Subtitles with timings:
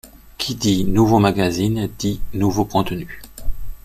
[0.39, 3.21] Qui dit nouveau magazine, dit nouveau contenu.